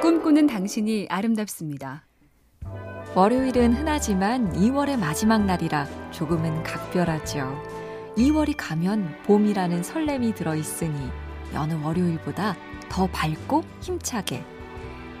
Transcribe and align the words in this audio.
꿈꾸는 0.00 0.46
당신이 0.46 1.06
아름답습니다. 1.08 2.06
월요일은 3.14 3.72
흔하지만 3.72 4.52
2월의 4.52 4.98
마지막 4.98 5.44
날이라 5.44 6.10
조금은 6.10 6.62
각별하죠. 6.62 7.62
2월이 8.16 8.54
가면 8.56 9.22
봄이라는 9.24 9.82
설렘이 9.82 10.34
들어있으니 10.34 11.10
여느 11.54 11.74
월요일보다 11.74 12.56
더 12.88 13.06
밝고 13.06 13.62
힘차게 13.80 14.44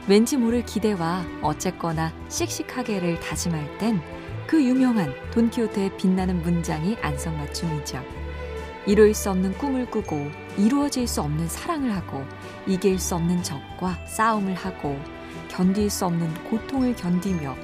왠지 0.08 0.36
모를 0.36 0.64
기대와 0.64 1.24
어쨌거나 1.42 2.12
씩씩하게를 2.28 3.20
다짐할 3.20 3.78
땐 3.78 4.00
그 4.46 4.64
유명한 4.64 5.12
돈키호테의 5.32 5.96
빛나는 5.96 6.40
문장이 6.42 6.96
안성맞춤이죠. 7.02 8.25
이룰 8.86 9.12
수 9.14 9.30
없는 9.30 9.58
꿈을 9.58 9.90
꾸고 9.90 10.30
이루어질 10.56 11.08
수 11.08 11.20
없는 11.20 11.48
사랑을 11.48 11.94
하고 11.94 12.24
이길 12.66 12.98
수 12.98 13.16
없는 13.16 13.42
적과 13.42 13.98
싸움을 14.06 14.54
하고 14.54 14.98
견딜 15.48 15.90
수 15.90 16.06
없는 16.06 16.32
고통을 16.44 16.94
견디며 16.94 17.56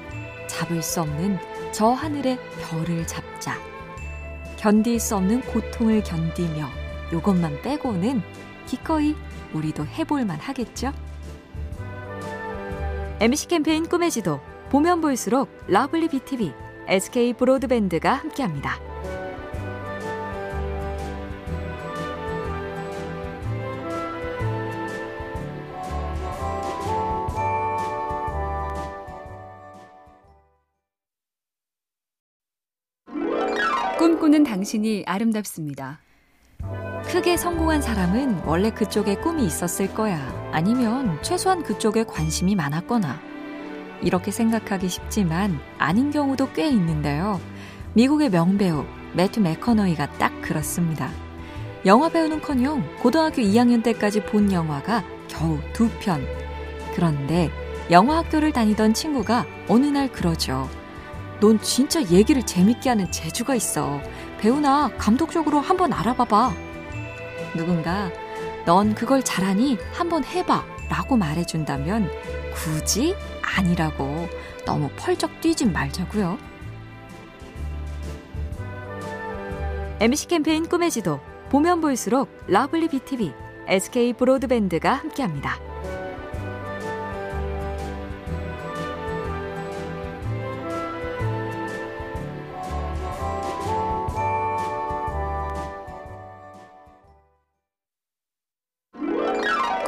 잡을 0.47 0.81
수 0.81 1.01
없는 1.01 1.39
저 1.71 1.87
하늘의 1.87 2.37
별을 2.61 3.07
잡자. 3.07 3.57
견딜 4.57 4.99
수 4.99 5.15
없는 5.15 5.41
고통을 5.41 6.03
견디며 6.03 6.69
요것만 7.13 7.61
빼고는 7.61 8.21
기꺼이 8.65 9.15
우리도 9.53 9.85
해볼만 9.85 10.39
하겠죠? 10.39 10.93
MBC 13.19 13.47
캠페인 13.47 13.87
꿈의 13.87 14.11
지도 14.11 14.41
보면 14.69 15.01
볼수록 15.01 15.49
러블리 15.67 16.09
BTV, 16.09 16.53
SK 16.87 17.33
브로드밴드가 17.33 18.13
함께합니다. 18.13 18.82
꿈꾸는 34.23 34.45
당신이 34.45 35.03
아름답습니다. 35.05 35.99
크게 37.07 37.35
성공한 37.35 37.81
사람은 37.81 38.43
원래 38.45 38.69
그쪽에 38.69 39.15
꿈이 39.15 39.45
있었을 39.45 39.93
거야. 39.93 40.17
아니면 40.53 41.21
최소한 41.21 41.61
그쪽에 41.61 42.05
관심이 42.05 42.55
많았거나. 42.55 43.19
이렇게 44.01 44.31
생각하기 44.31 44.87
쉽지만 44.87 45.59
아닌 45.77 46.09
경우도 46.09 46.53
꽤 46.53 46.69
있는데요. 46.69 47.41
미국의 47.95 48.29
명배우 48.29 48.85
매튜 49.13 49.41
맥커너이가 49.41 50.13
딱 50.13 50.41
그렇습니다. 50.41 51.11
영화 51.85 52.07
배우는커녕 52.07 52.99
고등학교 53.01 53.41
2학년 53.41 53.83
때까지 53.83 54.23
본 54.23 54.53
영화가 54.53 55.03
겨우 55.27 55.59
두 55.73 55.89
편. 55.99 56.25
그런데 56.95 57.51
영화 57.91 58.19
학교를 58.19 58.53
다니던 58.53 58.93
친구가 58.93 59.45
어느 59.67 59.87
날 59.87 60.09
그러죠. 60.09 60.69
넌 61.43 61.59
진짜 61.59 62.01
얘기를 62.09 62.41
재밌게 62.41 62.87
하는 62.87 63.11
재주가 63.11 63.53
있어. 63.53 64.01
배우나 64.37 64.89
감독 64.97 65.24
쪽으로 65.24 65.59
한번 65.59 65.91
알아봐봐. 65.91 66.53
누군가 67.53 68.09
넌 68.65 68.95
그걸 68.95 69.21
잘하니 69.21 69.77
한번 69.91 70.23
해봐 70.23 70.63
라고 70.89 71.17
말해준다면 71.17 72.09
굳이 72.53 73.13
아니라고 73.41 74.29
너무 74.65 74.89
펄쩍 74.95 75.41
뛰진 75.41 75.73
말자고요. 75.73 76.37
MBC 79.99 80.27
캠페인 80.29 80.65
꿈의 80.65 80.91
지도 80.91 81.19
보면 81.49 81.81
볼수록 81.81 82.29
러블리 82.47 82.87
BTV, 82.87 83.33
SK 83.67 84.13
브로드밴드가 84.13 84.93
함께합니다. 84.93 85.72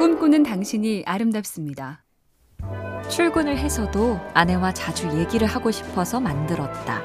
꿈꾸는 0.06 0.44
당신이 0.44 1.02
아름답습니다. 1.04 2.04
출근을 3.10 3.58
해서도 3.58 4.20
아내와 4.34 4.72
자주 4.72 5.08
얘기를 5.18 5.48
하고 5.48 5.72
싶어서 5.72 6.20
만들었다. 6.20 7.02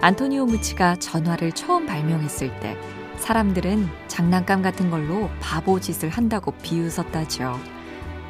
안토니오 0.00 0.46
무치가 0.46 0.96
전화를 0.96 1.52
처음 1.52 1.84
발명했을 1.84 2.58
때 2.60 2.78
사람들은 3.18 3.86
장난감 4.08 4.62
같은 4.62 4.88
걸로 4.90 5.28
바보 5.38 5.80
짓을 5.80 6.08
한다고 6.08 6.52
비웃었다죠. 6.62 7.60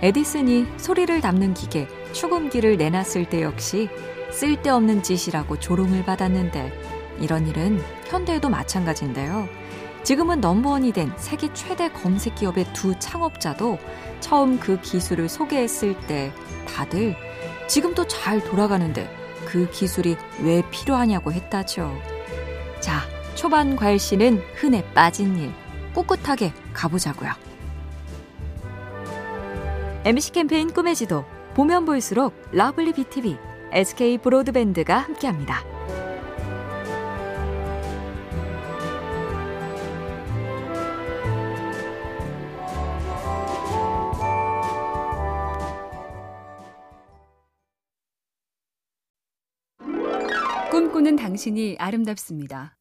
에디슨이 0.03 0.67
소리를 0.77 1.21
담는 1.21 1.55
기계 1.55 1.87
축음기를 2.11 2.79
내놨을 2.79 3.29
때 3.29 3.43
역시 3.43 3.89
쓸데없는 4.33 5.05
짓이라고 5.05 5.61
조롱을 5.61 6.05
받았는데 6.05 6.73
이런 7.21 7.47
일은 7.47 7.81
현대에도 8.09 8.49
마찬가지인데요. 8.49 9.60
지금은 10.03 10.41
number 10.41 10.72
one이 10.72 10.93
된 10.93 11.13
세계 11.17 11.53
최대 11.53 11.91
검색 11.91 12.35
기업의 12.35 12.73
두 12.73 12.99
창업자도 12.99 13.79
처음 14.21 14.59
그 14.59 14.81
기술을 14.81 15.29
소개했을 15.29 15.99
때 16.07 16.33
다들 16.67 17.17
지금도 17.69 18.07
잘 18.07 18.43
돌아가는데 18.43 19.09
그 19.47 19.69
기술이 19.71 20.17
왜 20.43 20.63
필요하냐고 20.71 21.33
했다죠. 21.33 21.93
자, 22.81 23.01
초반 23.35 23.77
괄시는 23.77 24.43
흔해 24.55 24.85
빠진 24.93 25.37
일. 25.37 25.53
꿋꿋하게 25.95 26.53
가보자고요. 26.73 27.33
MBC 30.05 30.33
캠페인 30.33 30.73
꿈의 30.73 30.95
지도 30.95 31.25
보면 31.55 31.85
볼수록 31.85 32.35
러블리 32.53 32.93
BTV, 32.93 33.37
SK 33.73 34.19
브로드밴드가 34.19 34.99
함께합니다. 34.99 35.80
꿈꾸는 51.11 51.17
당신이 51.17 51.77
아름답습니다. 51.79 52.77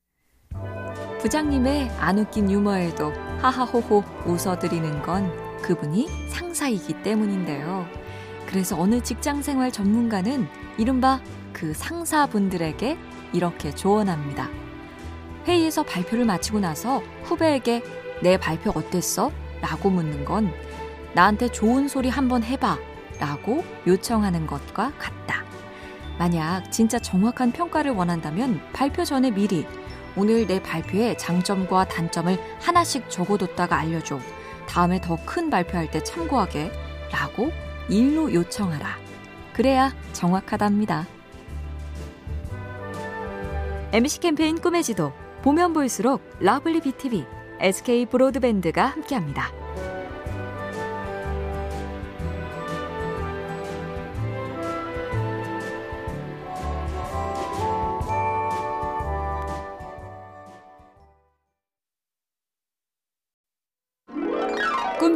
부장님의 1.20 1.90
안 2.00 2.20
웃긴 2.20 2.52
유머에도 2.52 3.12
하하호호 3.42 4.04
웃어드리는 4.26 5.02
건 5.02 5.32
그분이 5.62 6.08
상사이기 6.30 7.02
때문인데요. 7.02 7.88
그래서 8.48 8.80
어느 8.80 9.02
직장 9.02 9.42
생활 9.42 9.72
전문가는 9.72 10.48
이른바 10.78 11.22
그 11.54 11.74
상사분들에게 11.74 12.98
이렇게 13.34 13.72
조언합니다. 13.74 14.50
회의에서 15.46 15.84
발표를 15.84 16.26
마치고 16.26 16.60
나서 16.60 17.02
후배에게 17.24 17.82
내 18.22 18.38
발표 18.38 18.72
어땠어? 18.72 19.32
라고 19.62 19.90
묻는 19.90 20.24
건 20.24 20.52
나한테 21.16 21.52
좋은 21.52 21.88
소리 21.88 22.10
한번 22.10 22.44
해봐 22.44 22.78
라고 23.20 23.64
요청하는 23.88 24.46
것과 24.46 24.94
같다. 24.98 25.49
만약 26.20 26.70
진짜 26.70 27.00
정확한 27.00 27.54
평가를 27.54 27.92
원한다면 27.92 28.62
발표 28.74 29.06
전에 29.06 29.32
미리 29.32 29.66
오늘 30.18 30.46
내 30.46 30.62
발표의 30.62 31.18
장점과 31.18 31.88
단점을 31.88 32.38
하나씩 32.60 33.10
적어뒀다가 33.10 33.78
알려줘. 33.78 34.20
다음에 34.68 35.00
더 35.00 35.18
큰 35.26 35.50
발표할 35.50 35.90
때 35.90 36.04
참고하게. 36.04 36.72
라고 37.12 37.52
미리 37.88 38.32
요청하라. 38.34 38.98
그래야 39.54 39.94
정확하답니다. 40.14 41.08
MBC 43.94 44.20
캠페인 44.20 44.60
꿈의 44.60 44.84
지도 44.84 45.14
보면 45.42 45.74
볼수록 45.74 46.22
러블리 46.40 46.82
BTV, 46.82 47.26
SK 47.62 48.06
브로드밴드가 48.08 48.86
함께합니다. 48.86 49.52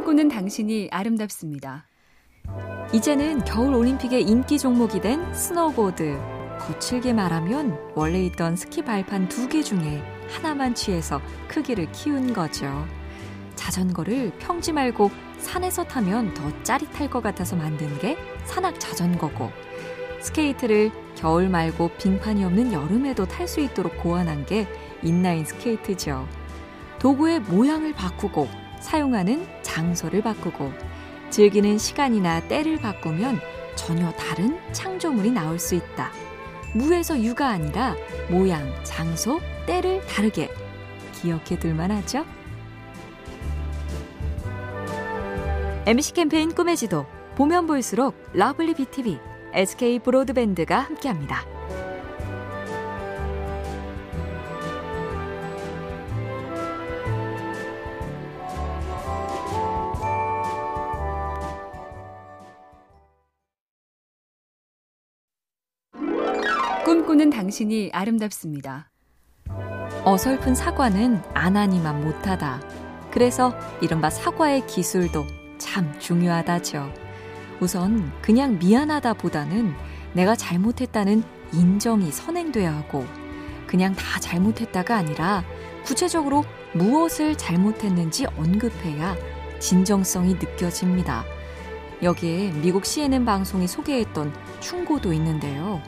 꿈꾸는 0.03 0.27
당신이 0.27 0.89
아름답습니다. 0.91 1.87
이제는 2.91 3.45
겨울 3.45 3.73
올림픽의 3.73 4.23
인기 4.23 4.59
종목이 4.59 4.99
된 4.99 5.33
스노보드. 5.33 6.19
거칠게 6.59 7.13
말하면 7.13 7.77
원래 7.95 8.21
있던 8.25 8.57
스키 8.57 8.83
발판 8.83 9.29
두 9.29 9.47
개 9.47 9.63
중에 9.63 10.03
하나만 10.29 10.75
취해서 10.75 11.21
크기를 11.47 11.89
키운 11.93 12.33
거죠. 12.33 12.85
자전거를 13.55 14.33
평지 14.39 14.73
말고 14.73 15.09
산에서 15.37 15.85
타면 15.85 16.33
더 16.33 16.63
짜릿할 16.63 17.09
것 17.09 17.23
같아서 17.23 17.55
만든 17.55 17.97
게 17.99 18.17
산악 18.43 18.81
자전거고 18.81 19.51
스케이트를 20.19 20.91
겨울 21.15 21.47
말고 21.47 21.91
빙판이 21.97 22.43
없는 22.43 22.73
여름에도 22.73 23.25
탈 23.25 23.47
수 23.47 23.61
있도록 23.61 23.97
고안한 24.03 24.47
게 24.47 24.67
인라인 25.01 25.45
스케이트죠. 25.45 26.27
도구의 26.99 27.39
모양을 27.39 27.93
바꾸고 27.93 28.49
사용하는 28.81 29.47
장소를 29.73 30.21
바꾸고 30.21 30.71
즐기는 31.31 31.79
시간이나 31.79 32.47
때를 32.47 32.77
바꾸면 32.77 33.39
전혀 33.75 34.11
다른 34.11 34.59
창조물이 34.71 35.31
나올 35.31 35.57
수 35.57 35.73
있다. 35.73 36.11
무에서 36.75 37.19
유가 37.19 37.49
아니라 37.49 37.95
모양, 38.29 38.71
장소, 38.83 39.39
때를 39.65 40.05
다르게 40.05 40.51
기억해 41.13 41.57
둘만 41.57 41.89
하죠. 41.89 42.23
MC 45.87 46.13
캠페인 46.13 46.53
꿈의 46.53 46.77
지도 46.77 47.07
보면 47.35 47.65
볼수록 47.65 48.15
lovely 48.33 48.75
BTV, 48.75 49.19
SK 49.53 49.99
브로드밴드가 49.99 50.79
함께합니다. 50.79 51.52
꿈꾸는 67.13 67.29
당신이 67.29 67.91
아름답습니다. 67.93 68.89
어설픈 70.03 70.55
사과는 70.55 71.21
안 71.35 71.55
하니만 71.55 72.03
못하다. 72.03 72.59
그래서 73.11 73.53
이른바 73.81 74.09
사과의 74.09 74.65
기술도 74.65 75.23
참 75.59 75.93
중요하다죠. 75.99 76.91
우선 77.59 78.11
그냥 78.21 78.57
미안하다 78.57 79.13
보다는 79.13 79.73
내가 80.13 80.35
잘못했다는 80.35 81.23
인정이 81.53 82.11
선행돼야 82.11 82.75
하고 82.75 83.05
그냥 83.67 83.93
다 83.93 84.19
잘못했다가 84.19 84.95
아니라 84.95 85.43
구체적으로 85.83 86.43
무엇을 86.73 87.35
잘못했는지 87.37 88.25
언급해야 88.37 89.15
진정성이 89.59 90.33
느껴집니다. 90.33 91.23
여기에 92.01 92.53
미국 92.53 92.87
CNN 92.87 93.23
방송이 93.23 93.67
소개했던 93.67 94.33
충고도 94.61 95.13
있는데요. 95.13 95.79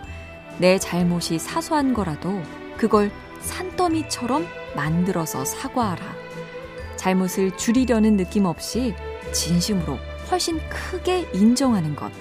내 0.58 0.78
잘못이 0.80 1.40
사소한 1.40 1.94
거라도 1.94 2.42
그걸 2.78 3.12
산더미처럼 3.40 4.48
만들어서 4.76 5.46
사과하라. 5.46 6.04
잘못을 6.96 7.56
줄이려는 7.58 8.18
느낌 8.18 8.46
없이 8.46 8.96
진심으로 9.32 9.98
훨씬 10.32 10.60
크게 10.70 11.30
인정하는 11.34 11.96
것. 11.96 12.12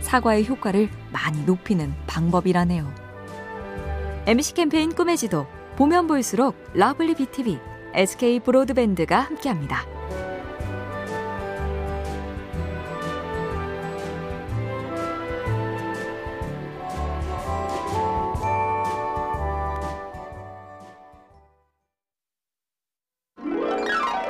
사과의 0.00 0.46
효과를 0.46 0.88
많이 1.12 1.42
높이는 1.44 1.94
방법이라네요. 2.06 2.92
MC 4.26 4.54
캠페인 4.54 4.94
꿈의 4.94 5.16
지도 5.16 5.46
보면 5.76 6.06
볼수록 6.06 6.56
lovely 6.74 7.14
BTV, 7.14 7.58
SK 7.94 8.40
브로드밴드가 8.40 9.20
함께합니다. 9.20 9.84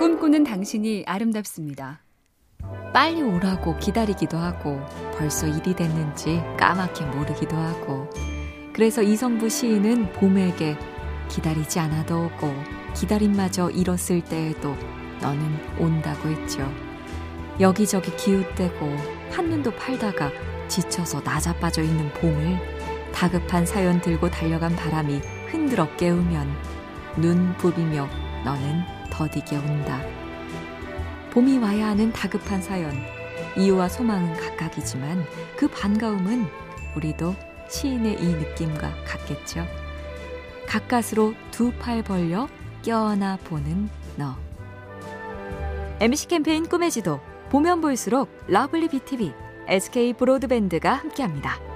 꿈꾸는 0.02 0.42
당신이 0.42 1.04
아름답습니다. 1.06 2.00
빨리 2.92 3.22
오라고 3.22 3.78
기다리기도 3.78 4.36
하고 4.36 4.80
벌써 5.16 5.46
일이 5.46 5.76
됐는지 5.76 6.42
까맣게 6.58 7.04
모르기도 7.04 7.54
하고 7.54 8.10
그래서 8.72 9.00
이성부 9.00 9.48
시인은 9.48 10.12
봄에게 10.14 10.76
기다리지 11.28 11.78
않아도 11.78 12.24
오고 12.24 12.52
기다림마저 12.96 13.70
잃었을 13.70 14.24
때에도 14.24 14.74
너는 15.20 15.78
온다고 15.78 16.30
했죠. 16.30 16.68
여기저기 17.60 18.10
기웃대고 18.16 18.96
한눈도 19.30 19.70
팔다가 19.76 20.32
지쳐서 20.66 21.20
나자빠져 21.20 21.80
있는 21.80 22.12
봄을 22.14 22.58
다급한 23.14 23.64
사연 23.64 24.00
들고 24.00 24.30
달려간 24.30 24.74
바람이 24.74 25.20
흔들어 25.46 25.86
깨우면 25.96 26.48
눈 27.18 27.56
부비며 27.58 28.08
너는 28.44 28.91
더디게 29.12 29.56
온다. 29.56 30.00
봄이 31.32 31.58
와야 31.58 31.88
하는 31.88 32.12
다급한 32.12 32.62
사연. 32.62 32.92
이유와 33.56 33.88
소망은 33.88 34.34
각각이지만 34.40 35.24
그 35.56 35.68
반가움은 35.68 36.46
우리도 36.96 37.34
시인의 37.68 38.14
이 38.22 38.26
느낌과 38.26 38.90
같겠죠. 39.06 39.66
가까스로 40.66 41.34
두 41.50 41.72
팔 41.78 42.02
벌려 42.02 42.48
껴안아 42.82 43.38
보는 43.44 43.90
너. 44.16 44.36
MC 46.00 46.28
캠페인 46.28 46.66
꿈의 46.66 46.90
지도 46.90 47.20
보면 47.50 47.82
볼수록 47.82 48.30
lovely 48.48 48.88
BTV, 48.88 49.32
SK 49.68 50.14
브로드밴드가 50.14 50.94
함께합니다. 50.94 51.71